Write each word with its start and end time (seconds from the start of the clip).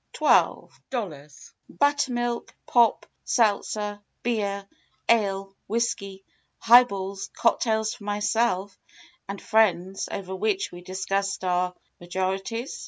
12 0.13 0.79
00 0.91 1.27
Buttermilk, 1.69 2.55
pop, 2.65 3.05
seltzer, 3.23 4.01
beer, 4.23 4.67
ale, 5.07 5.55
whiskey, 5.67 6.25
high 6.57 6.83
balls, 6.83 7.29
cocktails 7.35 7.93
for 7.93 8.05
myself 8.05 8.75
and 9.29 9.39
friends; 9.39 10.09
over 10.11 10.35
which 10.35 10.71
we 10.71 10.81
discussed 10.81 11.43
our 11.43 11.75
majorities 11.99 12.79